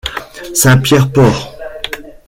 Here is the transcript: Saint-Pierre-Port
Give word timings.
Saint-Pierre-Port 0.55 1.53